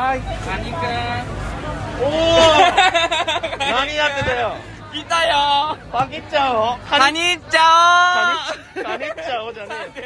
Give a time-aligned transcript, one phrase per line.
[0.00, 0.20] はい。
[0.48, 0.76] カニく
[2.00, 2.08] おお
[3.60, 4.56] 何やってたよ。
[4.56, 5.76] ん来たよ。
[5.92, 6.78] パキっちゃおう。
[6.88, 8.32] カニっちゃ
[8.76, 8.82] おう。
[8.82, 10.04] カニっちゃおうじゃねえよ。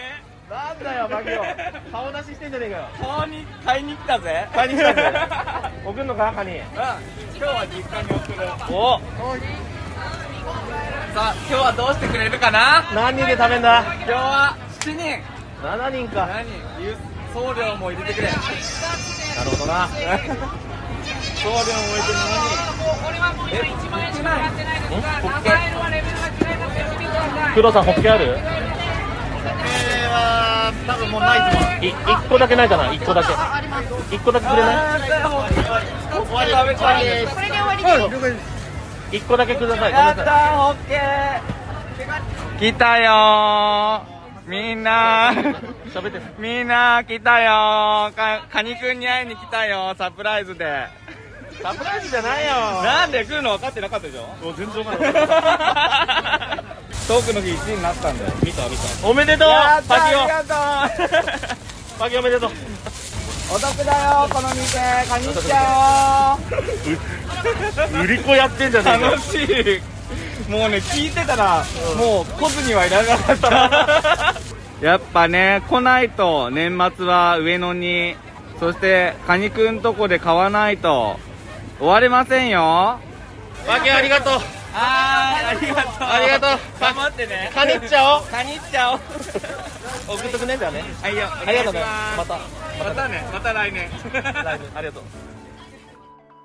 [0.51, 1.45] なんだよパキオ
[1.93, 2.85] 顔出ししてんじゃねえかよ。
[3.01, 4.49] 顔に買いに来たぜ。
[4.53, 5.13] カニ来たぜ。
[5.87, 6.51] 送んのかカニ？
[6.51, 6.59] うん。
[6.59, 6.67] 今
[7.39, 8.49] 日は実家に送る。
[8.77, 8.99] お。
[11.15, 12.85] さあ今日はどうしてくれるかな？
[12.93, 13.85] 何人で食べんだ？
[13.99, 15.23] 今日は7人。
[15.63, 16.27] 7人か。
[16.27, 16.97] 何輸
[17.35, 18.29] 送料も入れてくれ。
[18.29, 18.35] な
[19.45, 19.89] るほどな。
[19.89, 22.31] 送料も入れて何
[23.51, 28.25] え1万円しか払ってないですが名前のレベルが違いますよ見てください工藤さんホッケある？
[30.15, 31.85] は多分もうないと思う。
[31.85, 31.95] い一
[32.29, 32.93] 個だけないかな？
[32.95, 33.29] 一個だけ。
[34.15, 35.01] 一個だけくれない？
[35.05, 36.95] これで終わ
[37.77, 37.99] りで
[38.39, 39.93] す一個だけください。
[39.93, 42.73] やったッケー。
[42.73, 44.14] 来たよー
[44.47, 45.33] みんな。
[45.93, 47.51] 喋ってみんな来たよ。
[48.13, 49.95] ーかカニくんに会いに来たよ。
[49.97, 50.87] サプライズで。
[51.63, 52.83] サプライズじゃないよ。
[52.83, 54.27] なんで来るの分かってなかったでしょ？
[54.45, 55.13] もう全然わかんない。
[57.09, 58.33] トークの日1位になったんだよ。
[58.43, 59.07] 見た見た。
[59.07, 59.49] おめでとう。
[59.89, 60.27] パキオ。
[61.99, 62.51] パキオおめでとう。
[63.55, 64.79] お得だよこの店。
[65.09, 66.39] カニっちゃ
[68.03, 69.11] 売り子やってんじゃおねえか。
[69.11, 69.83] 楽しい
[70.49, 71.65] もうね聞いてたら、
[71.97, 74.35] もう来ずにはいらなかった。
[74.85, 78.17] やっぱね来ないと年末は上野に
[78.61, 81.19] そしてカニくんとこで買わないと
[81.79, 82.99] 終われませんよ。
[83.67, 84.33] パキオありがとう。
[84.33, 85.93] はいありがとう。
[86.01, 86.59] ありがとう。
[86.81, 87.51] 頑張ってね。
[87.55, 88.27] カニっちゃおう。
[88.27, 89.01] カニっちゃおう。
[90.07, 90.85] 送っとくねじゃあね。
[91.01, 91.81] はいよありがとうね。
[92.17, 92.39] また。
[92.85, 93.25] またね。
[93.33, 93.89] また来年。
[94.13, 94.25] 来年。
[94.75, 95.03] ありがとう。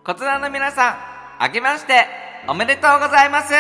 [0.04, 0.98] こちらの皆さ
[1.40, 2.08] ん、明けまして、
[2.48, 3.54] おめでとうございます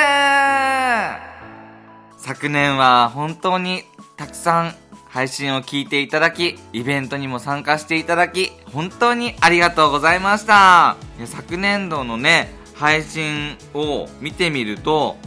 [2.17, 3.83] 昨年は本当に
[4.17, 4.75] たくさん
[5.09, 10.97] 配信を聞いていただき、イベントにも参加していただき、本当にありがとうございました。
[11.25, 15.17] 昨年度のね、配信を見てみると、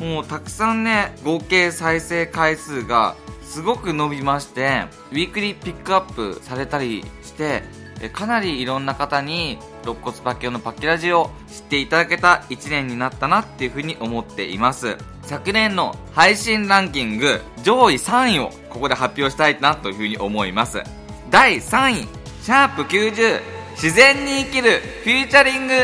[0.00, 7.62] もうたくさんね、合計再生回数がすごく伸びまして、ウィークリーピックアップされたりして、
[8.08, 14.96] かなりいろんな方に肋骨パッケオのパッケラジを知っていただけた1年になったなっていうふうに思っています。
[15.22, 20.82] 昨年の配信ランキング上位3位をここで発表したいなというふうに思います。
[21.30, 22.08] 第3位
[22.42, 23.40] シャープ90
[23.72, 25.74] 自然に生きるフューチャリング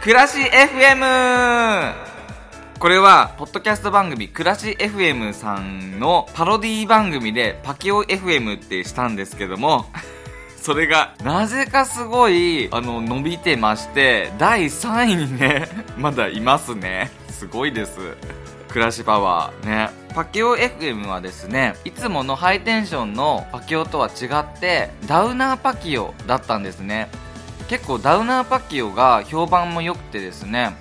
[0.00, 2.08] 暮らし FM
[2.78, 9.86] これは、ポッドキャスト番組、暮らし FM さんのパロディ番組で、パキオ FM ってしたんですけども、
[10.60, 17.10] それが、なぜかすごい、あの、伸びてまして、第3位にね、 まだいますね。
[17.30, 17.98] すごいです。
[18.68, 19.66] 暮らしパワー。
[19.66, 19.90] ね。
[20.14, 27.08] パキオ FM はですね、いつものハイテンションのパキオとは違って、ダウナーパキオだったんですね。
[27.68, 30.74] 結構ダウナーパキオが評判も良くてですね、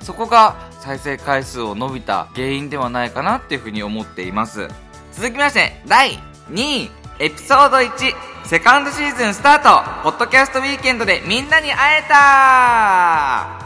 [0.00, 4.68] そこが再生回数を伸びた原因ではないかなっていうふうに思っています。
[5.12, 6.18] 続きまして、第
[6.50, 8.12] 2位、エピソード1、
[8.44, 13.56] セカンドシーズンスタート、ポッドキャストウィーケンドでみんなに会えた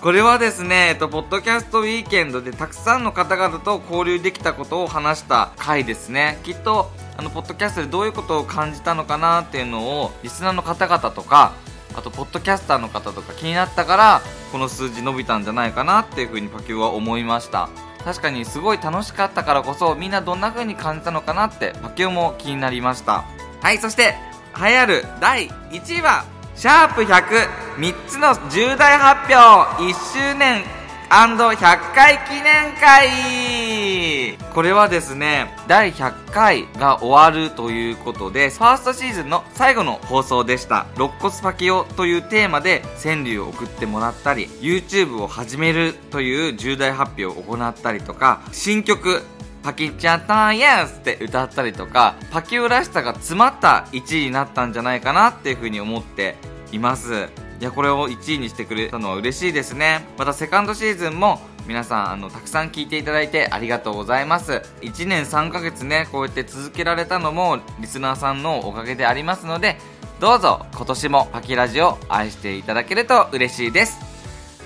[0.00, 6.38] これはですね、えっと、ポッドキャストウィーケンドでたくさんの方々と交流できたことを話した回ですね。
[6.44, 11.54] きっと、あの、ポッドキャストでどういうことを感じたのかなっていうのを、リスナーの方々とか、
[11.96, 14.22] あと、ポッドキャスターの方とか気になったから、
[14.52, 17.68] この数字伸びたんじゃないかなっていうふうにパキューは思いました。
[18.08, 23.26] 確かにすごい楽しかったからこそ、みんなどんな風に感じたのかなって、パキューも気になりました。
[23.60, 24.14] はい、そして、
[24.56, 26.24] 流行る第1位は、
[26.56, 30.64] シャープ100、3つの重大発表、1周年
[31.10, 40.86] &100 回記念会これはですね、第100回が終わるということで、ファーストシーズンの最後の放送でした。
[40.96, 49.22] 肋骨パキオというテーマで川柳を送ってもらったり、YouTube を始めるという重大発表を行ったりとか、新曲、
[49.62, 56.36] パキちゃったイエスって歌ったりとか、パキオらしさが詰まった1位になったんじゃないかなっていうふうに思って
[56.72, 57.28] います。
[57.60, 60.06] いや、これを1位にしてくれたのは嬉しいですね。
[60.16, 64.62] またセカンドシーズンも皆さん、あの、たくさん聞いていただいてありがとうございます。
[64.80, 69.76] 1年3ヶ月ね、こうやって続けられたのもリスナーさんのおかげでありますので、
[70.20, 73.98] どうぞ今年もパキラジを愛していただけると嬉しいです。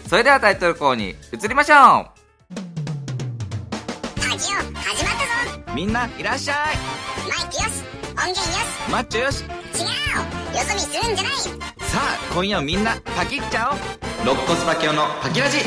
[0.09, 1.79] それではタイトルコールに移りましょう。
[4.29, 5.15] ラジオ始まっ
[5.45, 5.75] たぞ。
[5.75, 6.57] みんないらっしゃい。
[7.27, 7.83] マイクよし。
[8.13, 8.91] 音源よし。
[8.91, 9.45] マッチョよし。
[9.45, 9.49] 違う。
[10.57, 13.79] よそ見するんじゃないさあ今夜みんなパキっちゃおう
[14.23, 15.59] 肋骨パキオのパキラジ。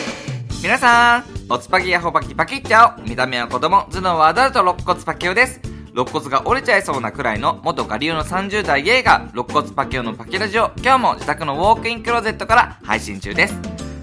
[0.63, 5.62] 皆さんおつパキやほパキパキっちゃおう見た目は子供頭脳はアダルト肋骨パキオです。
[5.94, 13.60] 肋骨が折れちゃいそうなくらいの元ガリオの30代ゲイが肋骨パキオのパキラジオ今日も自宅のウォークインクローゼットから配信中です。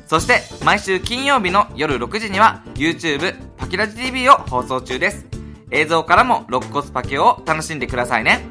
[0.07, 5.27] そして毎週金曜日の夜6時には YouTube パキラジ TV を放送中です。
[5.73, 8.47] 映像からも肋骨パキオを楽しんでくださいね。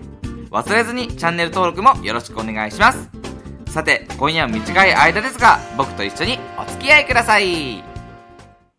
[0.50, 3.21] 忘れずにチャンネル登録もよろしくお願いします
[3.72, 7.82] さて今夜は短い間ですが僕と一緒にお付き合いください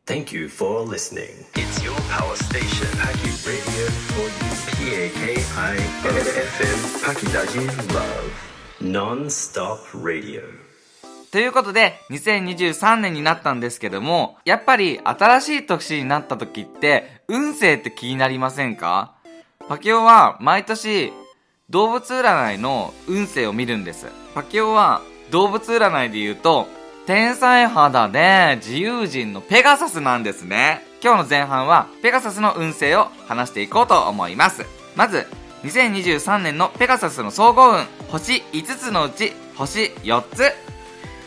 [0.05, 1.47] Thank you for listening.
[1.55, 4.53] It's your power station, Paki Radio for you.
[4.91, 8.33] P-A-K-I FM Pakidaji Love.
[8.83, 10.43] Non-stop radio.
[11.31, 19.15] ということで、2023年になったんですけども、やっぱり新しい年になった時って、運勢って気になりませんか
[19.69, 21.13] パキオは毎年、
[21.73, 24.07] 動物占いの運勢を見るんです。
[24.35, 26.69] パキオは動物占いで言うと、
[27.07, 30.87] 天才肌で自由人のペガサスなんですね。
[31.03, 34.67] 今日の前半はペガサスの運勢を話していこうと思います。
[34.97, 35.27] まず、
[35.63, 40.53] 2023年のペガサスの総合運、星5つのうち星4つ。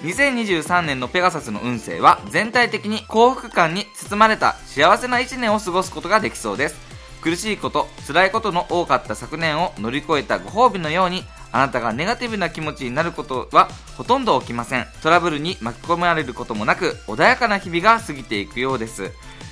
[0.04, 6.76] 2023年のペガサスの運勢は全体的に幸福感に包まれた幸せな一年を過ごすことができそうです
[7.22, 14.86] 苦しいこと辛いことの多かった昨年を乗り越えたご褒美のようにあなたがネガティブな気持ちになることはほとんど起きません。
[15.02, 19.12] トラブルに巻き込まれることもなく穏やかな日々が過ぎていくようです。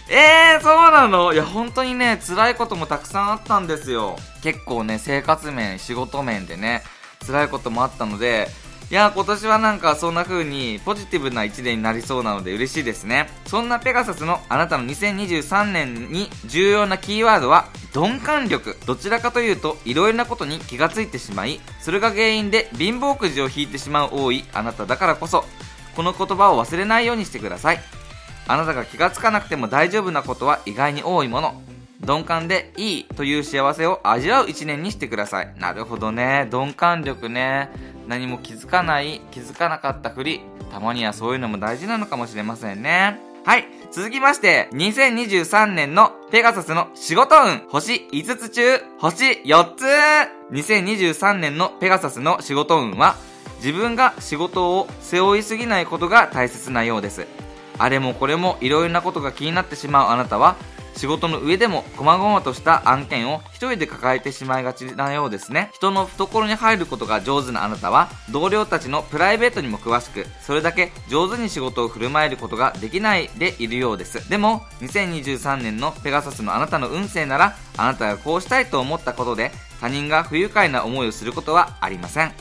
[0.10, 1.34] えー、そうなの？
[1.34, 4.18] いや、本当にね、辛いこともたくさんあったんですよ。
[4.44, 6.84] 結構ね、生活面、仕事面でね、
[7.26, 8.50] 辛いこともあったので、
[8.94, 13.28] いや、今年はなんかそんな風にポジティブな一年になりそうなので嬉しいですね。
[13.48, 18.78] そんなペガサスのあなたの2023年に重要なキーワードは、鈍感力。
[18.86, 25.44] どちらかというと、いろいろなことに気がついてしまい、それが原因で貧乏くじを引いてしまう多いあなただからこそ、
[25.96, 27.80] この言葉を忘れないようにしてください。
[28.48, 31.64] あなたが気がつかなくても大丈夫なことは意外に多いもの。
[32.06, 35.54] 鈍感でいいという幸せを味わう一年にしてください。
[35.58, 36.48] なるほどね。
[36.52, 37.70] 鈍感力ね。
[38.08, 40.42] 何も気づかない、気づかなかったふり。
[40.72, 43.20] たまにはそういうのも大事なのかもしれませんね。
[43.46, 43.66] はい。
[43.92, 49.86] 続きまして、2023年のペガサスの仕事運、星5つ中、星4つ
[50.52, 53.16] !2023 年のペガサスの仕事運は、
[53.58, 57.28] 自分が仕事を背負いすぎないことが大切なようです。
[57.78, 60.56] あれもこれもいろいろなことが気になってしまうあなたは、
[60.96, 65.70] 仕事の上でも細々とした案件を一人で抱えてしまいがちなようですね。
[65.74, 74.30] 人の懐に入ることが上手なあなたは、同僚たちのプライベートにも詳しく、それだけ上手に仕事を振る舞えることができないでいるようです。
[74.30, 79.52] でも、2023年のペガサスのあなたの運勢なら、あなたがこうしたいと思ったことで、
[79.82, 82.32] 他人が不愉快な思いをすることはありません。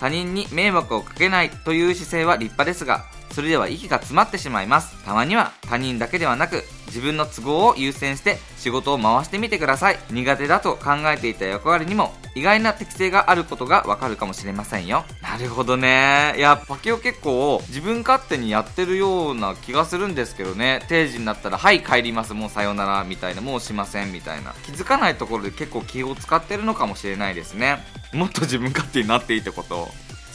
[0.00, 5.02] 他人に迷惑をかけないという姿勢は立派ですが、それでは息が詰まってしまいます。
[5.04, 9.98] たまには他人だけではなく、自分の都合を優先して仕事を回してみてください。
[10.10, 15.04] 苦手だと考えていた役割にも意外な適性があることがわかるかもしれませんよ。
[15.22, 16.34] なるほどね。
[16.36, 20.84] いや、パキオ結構自分勝手にやってるような気がするんですけどね。
[20.88, 24.54] 定時になったら、はい、帰ります、もうさよなら、みたいな、もうしません、みたいな。
[24.64, 27.82] 気づかないところで結構気を使ってるのかもしれないですね。
[28.12, 29.88] もっと自分勝手になっていいってこと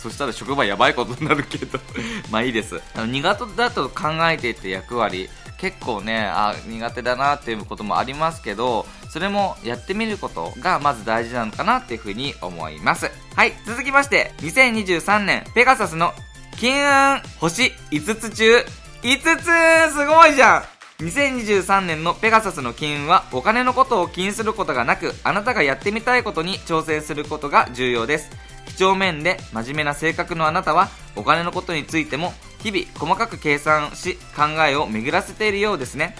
[0.09, 1.79] そしたら職場やばいことになるけど。
[2.31, 2.81] まあいいです。
[2.95, 5.29] あの苦手だと考えていた役割。
[5.57, 13.09] 結構ねあ苦手だなっていうこともありますけどそれもやってみることがまず大事なのかなっていうふうに思います。
[13.35, 16.13] はい続きまして2023年ペガサスの
[16.57, 18.65] 金運星5つ中
[19.01, 20.63] 5つすごいじゃん
[21.03, 28.31] !2023 年のペガサスの金運はお金のことを気にすることがなくあなたがやってみたいことに挑戦することが重要です。
[28.77, 36.15] 帳面で真面目な性格のあなたはお金のことについても日々細かく計算し考えを巡らせているようですね。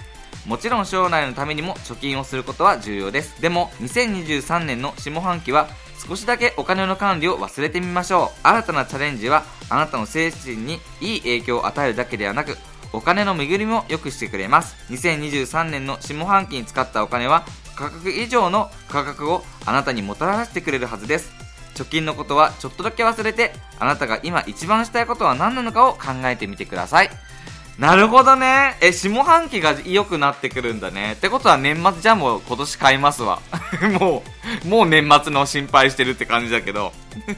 [0.45, 3.41] もちろん将来のためにも貯金をすることは重要です。
[3.41, 5.67] でも2023年の下半期は
[6.07, 8.47] 少しだけお金の管理を忘れてみましょう。
[8.47, 12.57] 新たなチャレンジはあなたの精神にいい影響を与えるだけではなく
[12.93, 14.75] お金の巡りも良くしてくれます。
[14.89, 17.45] 2023年の下半期に使ったお金は
[17.75, 21.46] 価格以上の価格をあなたにもたらしてくれるはずです。
[21.77, 27.09] 貯金のことはちょっとだけ忘れてあなたが今一番したいことは何なのかを考えてみてください
[27.77, 28.75] なるほどね。
[28.81, 31.13] え、下半期が良くなってくるんだね。
[31.13, 33.39] ってことは年末じゃあもう今年買いますわ。
[33.99, 34.23] も
[34.65, 36.91] う、もう年末の心配してるって感じだけど。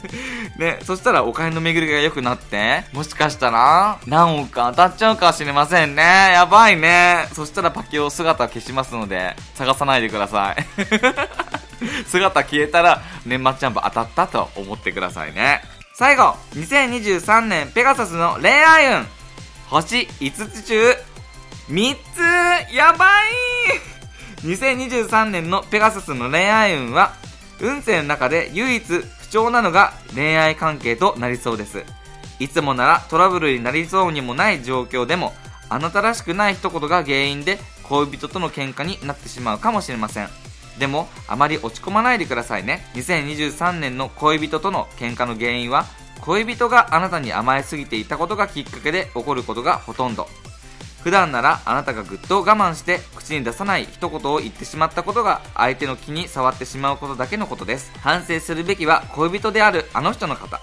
[0.58, 6.31] ね、そしたらお金の巡りが良くなって、もしかしたら、何億当たっちゃうかもしれませんね。
[6.31, 7.27] やばいね。
[7.34, 10.65] そしたらパキオ姿消しますので、探さないでください。
[12.05, 15.62] 姿消えたら年末ジャンプ当たったと思ってくださいね。
[15.93, 19.05] 最後、2023年ペガサスの恋愛運。
[19.69, 20.95] 星5つ中
[21.69, 23.33] 3つやばい
[24.43, 27.13] 2023年のペガサスの恋愛運は、
[27.59, 31.83] 運勢の中で唯一不調なのが恋愛関係となりそうです。
[32.39, 35.33] いつもならトラブルになりそうにもない状況でも、
[35.67, 40.29] あなたらしくない一言が原因で恋人との喧嘩になってしまうかもしれません。
[40.79, 42.86] でも、あまり落ち込まないでくださいね。
[42.95, 45.86] 2023年の恋人との喧嘩の原因は、
[46.21, 50.27] 恋人があなたに甘えすぎていたことがきっかけで起こることがほとんど。
[51.03, 57.91] 普段ならあなたがぐっと我慢して口に出さない一言を言ってしまったことが相手の気に触ってしまうことだけのことです。
[58.00, 60.59] 反省するべきは恋人であるあの人の方。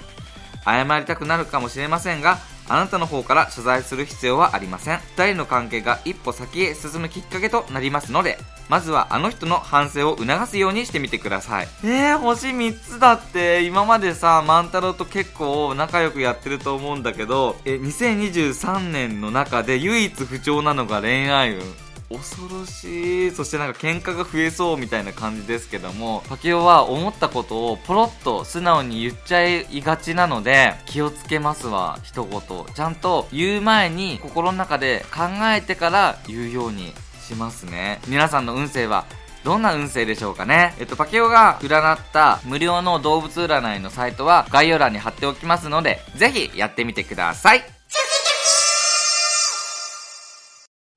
[0.65, 4.99] 謝りたくなるかもしれませんが、あなたの方から謝罪する必要はありません。
[5.17, 11.69] 2人の関係が一歩先へ進むきっかけとなりますので、まずはあの人の反省を促すようにしてみてください。
[11.85, 21.86] えー、星3つだって、今までさ、万太郎と結構仲良くやってると思うんだけど、え、2023年の中で唯一不調なのが恋愛運。
[22.09, 23.31] 恐ろしい。
[23.33, 32.41] そしてなんか喧嘩が増えそうみたいな感じですけども、パケオは思ったことをポロッと素直に言っちゃいがちなので、気をつけますわ、一言。
[32.75, 35.23] ちゃんと言う前に心の中で考
[35.55, 38.01] えてから言うようにしますね。
[38.07, 39.05] 皆さんの運勢は
[39.43, 40.75] どんな運勢でしょうかね。
[40.79, 47.63] えっと、パケオが占った無料の動物占いのサイトは概要欄に貼っておきますので、ぜひやってみてください。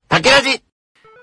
[0.08, 0.59] 竹ラジ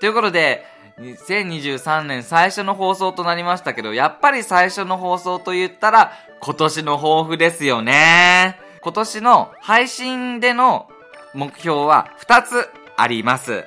[0.00, 0.64] ということで、
[1.00, 8.58] 2023年最初の放送となりましたけど、やっぱり最初の放送と言ったら、今年の抱負ですよね。
[8.80, 10.88] 今年の配信での
[11.34, 13.64] 目標は2つあります。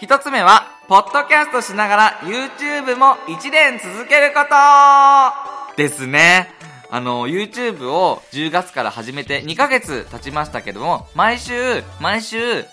[0.00, 6.52] 1つ目は、ポッドキャストしながら YouTube も1年続けることですね。
[6.90, 12.68] あの、YouTube を10月から始めて2ヶ月経ちましたけども、毎週、毎週必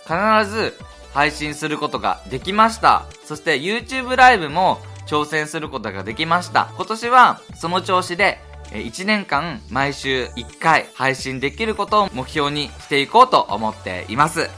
[0.45, 0.77] ず
[1.13, 3.05] 配信することができました。
[3.25, 6.70] そして YouTube ライブも挑戦することができました。
[6.75, 8.39] 今年はその調子で
[8.72, 14.50] 1年間毎週1回配信できることを目標にしていこうと思っています。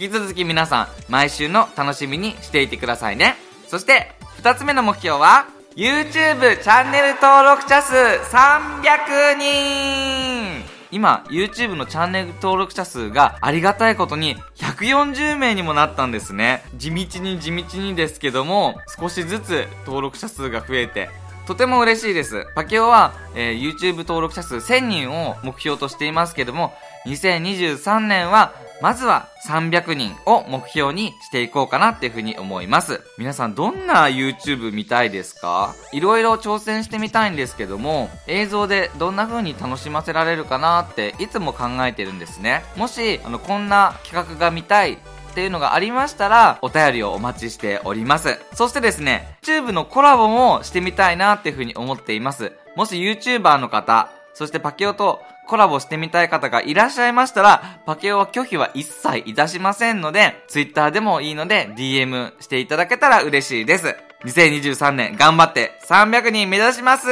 [0.00, 3.36] 引き続き皆さん毎週の楽しみにしていてくださいね。
[3.66, 4.12] そして
[4.42, 5.46] 2つ目の目標は
[5.76, 21.10] YouTube チャンネル登録者数300人今 YouTube のチャンネル登録者数がありがたいことに140名にもなったんですね地道に地道にですけども少しずつ登録者数が増えて
[21.48, 22.44] とても嬉しいです。
[22.54, 26.74] パケオは、えー、YouTube 登録者数1000人を目標としていますけども、
[27.06, 33.00] 2023年はまずは300人を目標にしていこうかなっていうふうに思います。
[33.18, 35.74] 皆さんどんな YouTube 見たいですか？
[35.92, 42.62] いろいろ挑戦してみたいんですけども、映像でどんな風に楽しませられるかなっていつも考えてるんですね。
[42.76, 44.96] もし、あの、こんな企画が見たいっ
[45.34, 48.38] ていうのがありましたら、お便りをお待ちしております。
[48.54, 52.52] そしてですね、YouTube のコラボもしてみたいなっていうふうに思っています。
[52.76, 63.96] もし YouTuber の方、そしてパケオとコラボしてみたい方がいらっしゃいましたら、パケオは拒否は一切いたしませんので、ツイッターでもいいので DM していただけたら嬉しいです。
[64.24, 67.06] 2023年頑張って300人目指します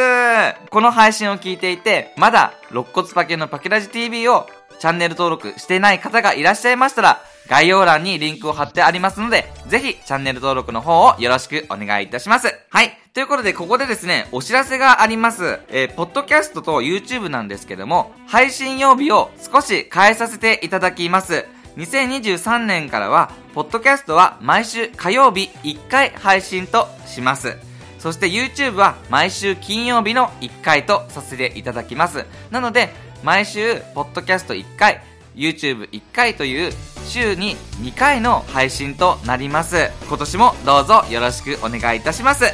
[0.71, 12.55] この配信を聞いていて、まだ肋骨パケのパケラジ TV をチャンネル登録してない方がいらっしゃいましたら、概要欄にリンクを貼ってありますので、ぜひチャンネル登録の方をよろしくお願いいたします。
[12.71, 12.99] はい。
[13.15, 15.61] ということで、ここでですね、お知らせがあります。
[15.69, 21.47] えー、ポッドキャストと YouTube なんですけども、配信曜日を少し変えさせていただきます。
[21.77, 27.57] 2023年からは、ポッドキャストは毎週火曜日1回配信とします。
[27.99, 32.27] そして YouTube は毎週金曜日の1回とさせていただきます。
[32.51, 32.91] なので、
[33.27, 35.03] 毎週、ポッドキャスト1回、
[35.35, 36.73] YouTube1 回という
[37.09, 39.91] 週に2回の配信となります。
[40.07, 42.45] 今年もどうぞよろしくお願いいたします。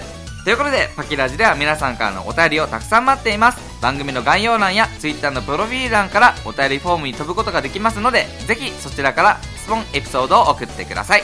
[0.45, 3.59] ということで、パキラジでは皆さんからのお便りをたくさん待っています。
[3.83, 11.23] 番組の概要欄や Twitter のプロフィール欄からお便りフォームに飛ぶことができますので、ぜひそちらから質問、エピソードを送ってください。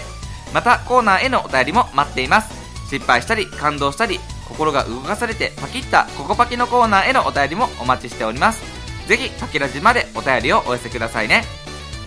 [0.52, 2.52] また、コーナーへのお便りも待っています。
[2.90, 8.77] 失敗したり、感動したり、心が動かされてパキッたココパキのコーナーへのお便りもお待ちしております。
[9.08, 11.42] ぜひ、パキラジまでお便りをお寄せくださいね。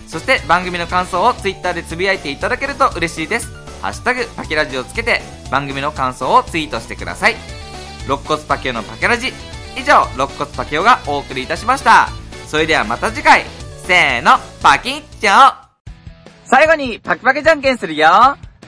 [0.06, 3.52] そして番組の感想を Twitter でつぶやいていただけると嬉しいです。
[3.82, 7.36] ハッシュタグパキラジをつけて番組の感想をツイートしてください。
[8.04, 9.32] 肋骨パケオのパケラジ。
[9.76, 12.08] 以上、肋骨パケオがお送りいたしました。
[12.46, 13.44] それではまた次回、
[13.86, 15.54] せーの、パキッチョ
[16.44, 18.08] 最後にパキパキじゃんけんするよ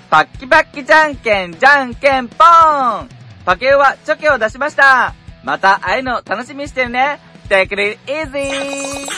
[0.09, 3.09] パッキパキじゃんけんじゃんけんぽーん
[3.45, 5.15] パケオはチョキを出しました
[5.45, 9.09] また会えるの楽しみにしてるね take it easy.